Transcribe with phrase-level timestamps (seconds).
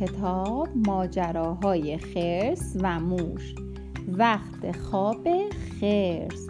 [0.00, 3.54] کتاب ماجراهای خرس و موش.
[4.08, 5.28] وقت خواب
[5.80, 6.46] خرس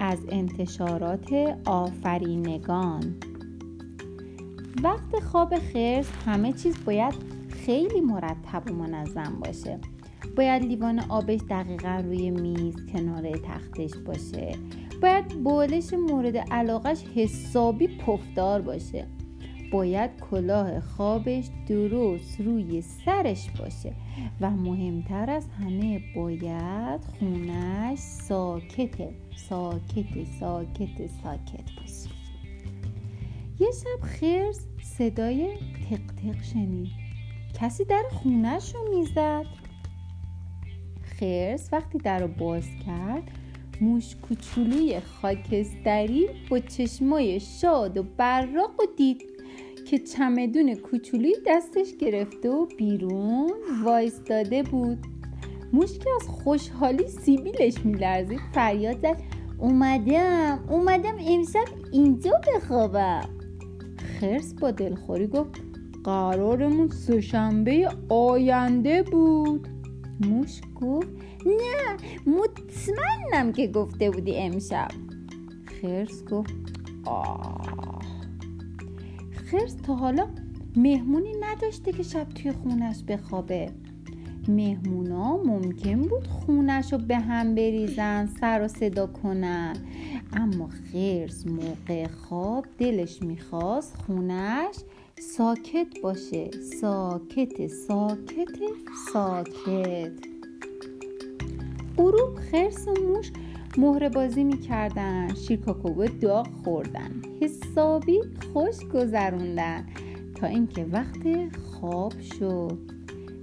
[0.00, 1.32] از انتشارات
[1.66, 3.16] آفرینگان.
[4.82, 7.14] وقت خواب خرس همه چیز باید
[7.48, 9.78] خیلی مرتب و منظم باشه.
[10.36, 14.52] باید لیوان آبش دقیقا روی میز کنار تختش باشه.
[15.02, 19.06] باید بالش مورد علاقش حسابی پفدار باشه.
[19.72, 23.92] باید کلاه خوابش درست روی سرش باشه
[24.40, 32.08] و مهمتر از همه باید خونش ساکته ساکت ساکت ساکت باشه.
[33.60, 36.88] یه شب خرس صدای تق تق شنید.
[37.60, 39.44] کسی در خونش رو می‌زد؟
[41.02, 43.30] خرس وقتی در رو باز کرد
[43.80, 49.22] موش کوچولوی خاکستری با چشمای شاد و براق و دید
[49.90, 53.52] که چمدون کوچولوی دستش گرفته و بیرون
[53.84, 54.98] وایستاده بود.
[55.72, 58.40] موش از خوشحالی سیبیلش میلرزید.
[58.54, 59.22] فریاد زد.
[59.58, 63.28] اومدم اومدم امشب اینجا بخوابم.
[64.20, 65.50] خرس با دلخوری گفت.
[66.04, 69.68] قرارمون سهشنبه آینده بود.
[70.20, 71.08] موش گفت.
[71.46, 74.88] نه مطمئنم که گفته بودی امشب.
[75.82, 76.54] خرس گفت.
[77.04, 78.17] آه.
[79.50, 80.28] خرس تا حالا
[80.76, 83.70] مهمونی نداشته که شب توی خونش بخوابه.
[84.48, 89.76] مهمونا ممکن بود خونش رو به هم بریزن سر و صدا کنن.
[90.32, 94.74] اما خرس موقع خواب دلش می‌خواست خونش
[95.36, 96.50] ساکت باشه.
[96.80, 98.58] ساکت ساکت
[99.12, 100.12] ساکت.
[101.96, 103.32] غروب خرس و موش
[103.76, 108.20] مهره بازی می‌کردن شیرکاکوبو داغ خوردن حسابی
[108.52, 109.86] خوش گذروندن
[110.34, 112.78] تا اینکه وقت خواب شد.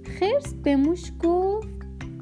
[0.04, 1.68] خرس به موش گفت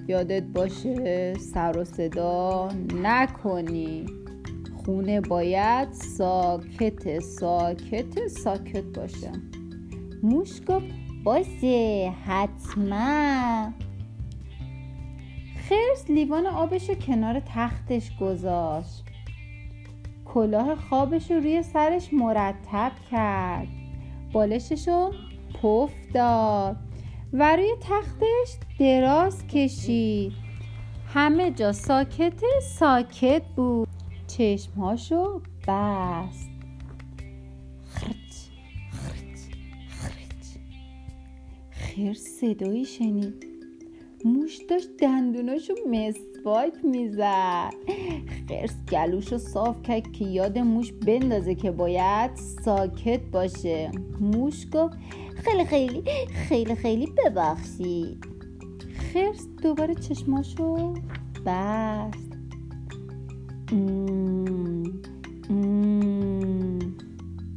[0.09, 2.69] یادت باشه سر و صدا
[3.03, 4.07] نکنی.
[4.85, 9.33] خونه باید ساکت ساکت ساکت باشه
[10.23, 10.87] موش گفت
[11.25, 13.73] باشه حتما.
[15.69, 19.05] خرس لیوان آبش رو کنار تختش گذاشت.
[20.25, 23.69] کلاه خوابش رو روی سرش مرتب کرد.
[24.33, 25.13] بالشش رو
[25.63, 26.77] پف داد
[27.33, 30.33] و روی تختش دراز کشید.
[31.15, 32.43] همه جا ساکت
[32.79, 33.89] ساکت بود.
[34.27, 36.51] چشمهاشو بست.
[37.85, 38.35] خرچ
[38.91, 39.41] خرچ
[39.89, 40.47] خرچ.
[41.71, 43.44] خرس صدایی شنید.
[44.25, 47.71] موش داشت دندوناشو مسواک می‌زد.
[48.49, 52.31] خرس گلوشو صاف کرد که یاد موش بندازه که باید
[52.65, 53.91] ساکت باشه.
[54.21, 54.97] موش گفت
[55.37, 56.03] خیلی خیلی
[56.49, 58.27] خیلی خیلی ببخشید.
[59.13, 60.95] خرس دوباره چشماشو
[61.47, 62.35] بست.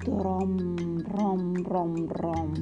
[0.06, 0.76] درام
[1.18, 2.54] رام رام رام.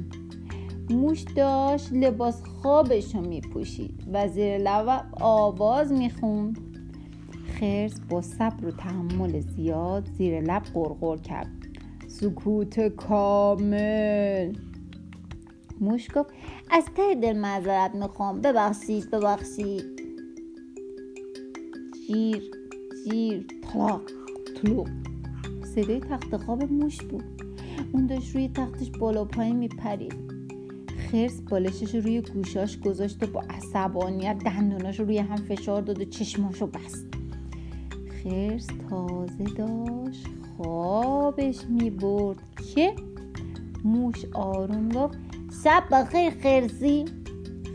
[0.90, 6.60] موش داشت لباس خوابش رو میپوشید و زیر لب آواز می‌خوند.
[7.60, 11.52] خرس با صبر و تحمل زیاد زیر لب قرقر کرد.
[12.08, 14.54] سکوت کامل.
[15.82, 16.30] موش گفت
[16.72, 18.42] از ته دل معذرت می‌خوام.
[18.42, 20.02] ببخشید ببخشید.
[22.08, 22.44] جیر
[23.10, 24.02] جیر طلاق
[24.62, 24.90] طلوق
[25.76, 27.24] صدای تخت خواب موش بود.
[27.94, 30.35] اون داشت روی تختش بالا پایین میپرید.
[30.98, 36.68] خرس بالشش روی گوشاش گذاشت و با عصبانیت دندوناش روی هم فشار داد و چشماشو
[36.68, 37.06] بست.
[38.24, 42.38] خرس تازه داشت خوابش می برد
[42.76, 42.94] که
[43.84, 45.18] موش آروم گفت
[45.64, 47.06] شب بخیر خرسی.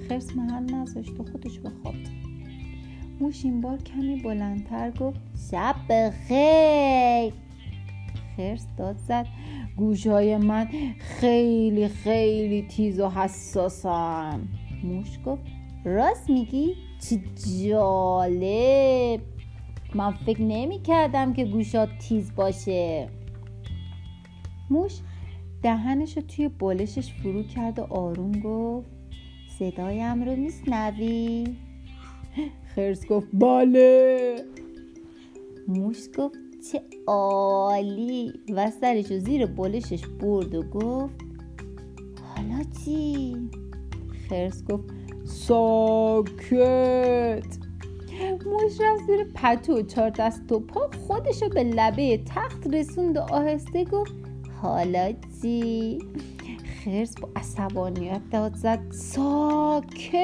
[0.09, 1.95] خرس محل نذاشت و خودش بخواب
[3.21, 7.33] موش این بار کمی بلندتر گفت شب بخیر.
[8.37, 9.27] خرس داد زد.
[9.77, 10.69] گوشای من
[10.99, 14.41] خیلی خیلی تیز و حساسم
[14.85, 15.43] موش گفت
[15.85, 17.21] راست میگی؟ چه
[17.69, 19.21] جالب
[19.95, 23.09] من فکر نمی کردم که گوشات تیز باشه
[24.71, 24.93] موش
[25.63, 28.91] دهنش رو توی بالشش فرو کرد و آروم گفت
[29.59, 31.47] صدایم رو میسنوی؟
[32.77, 34.37] خرس گفت بله
[35.69, 41.15] موش گفت چه عالی و سرش زیر بالشش برد و گفت
[42.37, 43.37] حالا چی؟
[44.29, 44.85] خرس گفت
[45.25, 46.51] ساکت
[48.47, 53.21] موش رفت زیر پتو و چهار دست و پا خودشو به لبه تخت رسوند و
[53.21, 54.13] آهسته گفت
[54.63, 55.13] حالا
[55.43, 55.99] چی؟
[56.85, 60.19] خرس با عصبانیت داد زد ساکت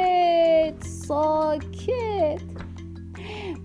[0.85, 2.41] ساکت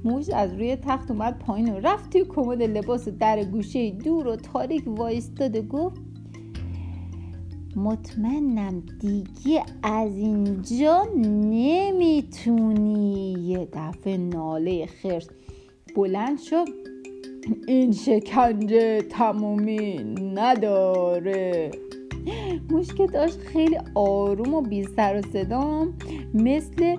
[0.04, 4.36] موش از روی تخت اومد پایین و رفت توی کمد لباس در گوشه دور و
[4.36, 6.02] تاریک وایستاد و گفت
[7.76, 11.08] مطمئنم دیگه از اینجا
[11.52, 12.92] نمی‌تونی.
[13.34, 15.28] یه دفعه ناله خرس
[15.96, 16.66] بلند شد.
[17.68, 19.98] این شکنجه تمومی
[20.36, 21.72] نداره.
[22.98, 25.94] که داشت خیلی آروم و بی سر و صدام
[26.34, 26.96] مثل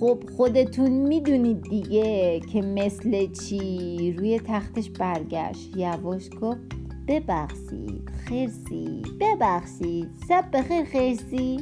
[0.00, 5.76] خب خودتون می‌دونید دیگه که مثل چی؟ روی تختش برگشت.
[5.76, 6.60] یواش گفت
[7.08, 10.08] ببخشید خرسی ببخشید.
[10.28, 11.60] سب بخیر خرسی.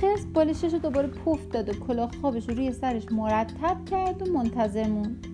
[0.00, 4.32] خرس بالشش رو دوباره پف داد و کلاه خوابش رو روی سرش مرتب کرد و
[4.32, 5.26] منتظر موند.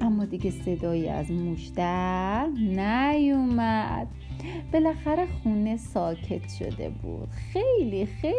[0.00, 4.06] اما دیگه صدایی از موش در نیومد.
[4.72, 7.28] بالاخره خونه ساکت شده بود.
[7.28, 8.34] خیلی خیلی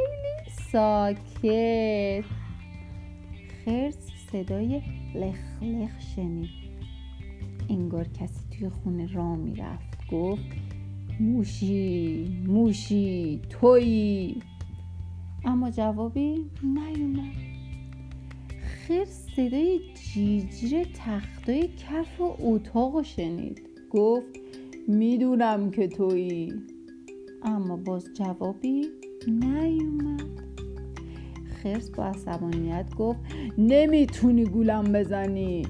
[0.71, 2.23] ساکت.
[3.67, 3.97] خرس
[4.31, 4.81] صدای
[5.15, 6.49] لخ لخ شنید.
[7.69, 10.07] انگار کسی توی خونه را می‌رفت.
[10.11, 10.43] گفت
[11.19, 14.39] موشی موشی تویی.
[15.45, 17.33] اما جوابی نیومد.
[18.61, 19.79] خرس صدای
[20.13, 23.61] جیجیر تختای کف و اتاق شنید.
[23.91, 24.39] گفت
[24.87, 26.53] می‌دونم که تویی.
[27.43, 28.85] اما باز جوابی
[29.27, 30.46] نیومد.
[31.63, 33.19] خرس با عصبانیت گفت
[33.57, 35.65] نمی‌تونی گولم بزنی.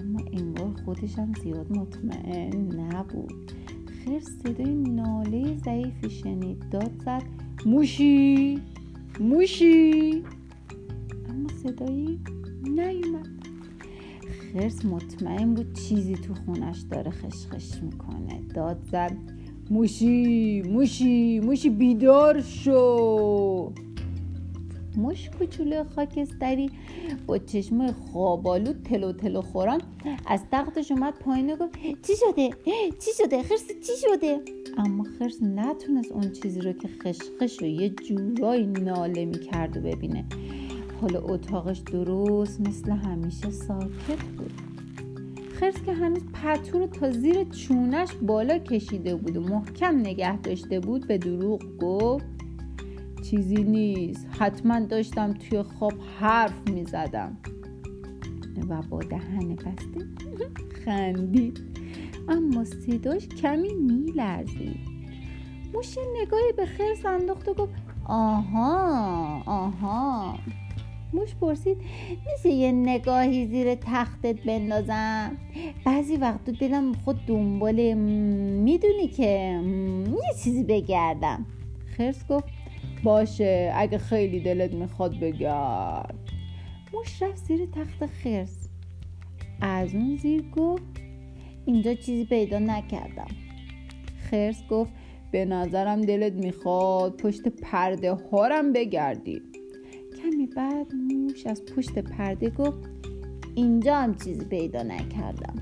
[0.00, 3.52] اما انگار خودشم زیاد مطمئن نبود.
[3.86, 7.22] خرس صدای ناله ضعیفی شنید داد زد
[7.66, 8.58] موشی
[9.20, 10.22] موشی.
[11.30, 12.20] اما صدایی
[12.64, 13.28] نیومد.
[14.52, 18.40] خرس مطمئن بود چیزی تو خونش داره خشخش می‌کنه.
[18.54, 19.16] داد زد
[19.70, 23.72] موشی موشی موشی بیدار شو.
[24.96, 26.70] موش کوچولو خاکستری
[27.26, 29.80] با چشم خوابالو تلو تلو خوران
[30.26, 32.50] از تختش اومد پایین و گفت چی شده؟
[32.98, 34.40] چی شده؟ خرس چی شده؟
[34.78, 40.24] اما خرس نتونست اون چیزی رو که خشخش و یه جورایی ناله می‌کرد و ببینه.
[41.00, 44.52] حالا اتاقش درست مثل همیشه ساکت بود.
[45.54, 50.80] خرس که هنوز پتو رو تا زیر چونش بالا کشیده بود و محکم نگه داشته
[50.80, 52.33] بود به دروغ گفت.
[53.30, 54.26] چیزی نیست.
[54.38, 57.36] حتما داشتم توی خواب حرف می زدم
[58.68, 60.06] و با دهن بسته
[60.84, 61.60] خندید.
[62.28, 64.94] اما صداش کمی می لرزید
[65.74, 67.72] موش نگاهی به خرس انداخت و گفت
[68.04, 70.38] آها آها.
[71.12, 71.76] موش پرسید
[72.26, 75.36] میشه یه نگاهی زیر تختت بندازم؟
[75.86, 79.60] بعضی وقت دلم خود دنبال می‌دونی که
[80.06, 81.46] یه چیزی بگردم.
[81.96, 82.44] خرس گفت
[83.04, 83.72] باشه.
[83.74, 86.18] اگه خیلی دلت می‌خواد بگرد
[86.94, 88.68] موش رفت زیر تخت خرس.
[89.60, 90.82] از اون زیر گفت
[91.66, 93.26] اینجا چیزی پیدا نکردم.
[94.30, 94.92] خرس گفت
[95.30, 99.42] به نظرم دلت می‌خواد پشت پرده هارم بگردی.
[100.22, 102.78] کمی بعد موش از پشت پرده گفت
[103.54, 105.54] اینجا هم چیزی پیدا نکردم.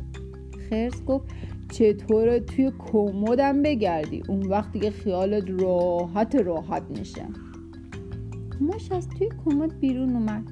[0.70, 1.28] خرس گفت
[1.72, 4.22] چطوره توی کمدم بگردی.
[4.28, 7.26] اون وقتی که خیالت راحت راحت میشه.
[8.60, 10.44] موش از توی کمد بیرون اومد.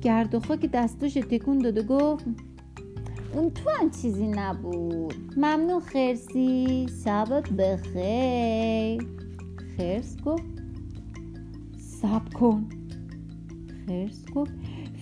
[0.00, 2.24] گرد و خاک دستوش تکون داد و گفت
[3.34, 5.14] اون تو هم چیزی نبود.
[5.36, 6.86] ممنون خرسی.
[7.04, 9.06] شبت بخیر.
[9.76, 10.44] خرس گفت
[11.78, 12.68] سب کن.
[13.86, 14.52] خرس گفت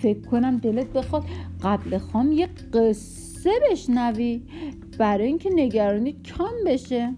[0.03, 1.25] فکر کنم دلت بخواد
[1.63, 4.43] قبل خام یه قصه بشنوی.
[5.01, 7.15] برای اینکه نگرانی کم بشه.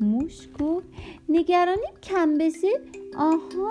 [0.00, 0.86] موش گفت
[1.28, 2.68] نگرانی کم بشه.
[3.18, 3.68] آها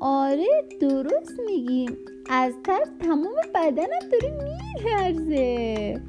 [0.00, 1.86] آره درست میگی.
[2.30, 6.00] از ترس تمام بدنم داره میلرزه.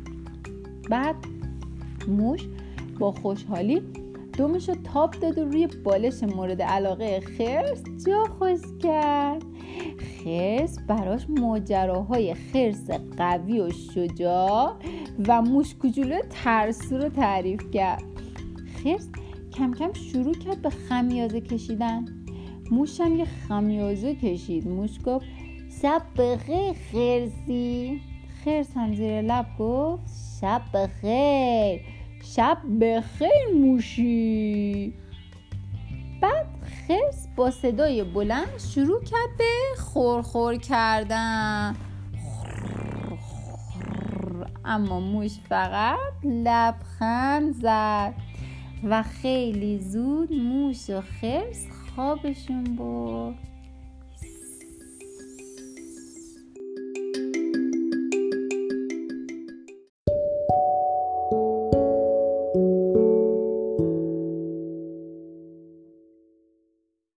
[0.90, 1.16] بعد
[2.08, 2.42] موش
[3.00, 3.82] با خوشحالی
[4.38, 9.44] دومش رو تاب داد و روی بالش مورد علاقه خرس جا خوش کرد.
[10.24, 14.76] خرس براش ماجراهای خرس قوی و شجاع
[15.28, 18.04] و موش کوچولو ترسو رو تعریف کرد.
[18.84, 19.08] خرس
[19.54, 22.06] کم کم شروع کرد به خمیازه کشیدن.
[22.72, 24.68] موش هم یه خمیازه کشید.
[24.68, 25.26] موش گفت
[25.82, 28.02] شب بخیر خرسی.
[28.46, 30.04] خرس هم زیر لب گفت
[30.42, 31.82] شب بخیر
[32.36, 34.94] شب بخیر موشی.
[36.22, 36.46] بعد
[36.88, 41.76] خرس با صدای بلند شروع کرد به خورخور کردن.
[44.66, 48.14] اما موش فقط لبخند زد
[48.84, 53.53] و خیلی زود موش و خرس خوابشون برد.